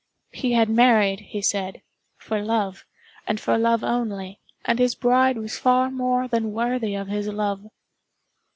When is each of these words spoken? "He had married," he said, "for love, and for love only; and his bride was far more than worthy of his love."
"He 0.31 0.53
had 0.53 0.67
married," 0.67 1.19
he 1.19 1.43
said, 1.43 1.83
"for 2.17 2.41
love, 2.41 2.85
and 3.27 3.39
for 3.39 3.55
love 3.59 3.83
only; 3.83 4.39
and 4.65 4.79
his 4.79 4.95
bride 4.95 5.37
was 5.37 5.59
far 5.59 5.91
more 5.91 6.27
than 6.27 6.53
worthy 6.53 6.95
of 6.95 7.07
his 7.07 7.27
love." 7.27 7.67